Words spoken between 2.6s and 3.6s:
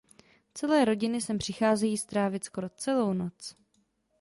celou noc.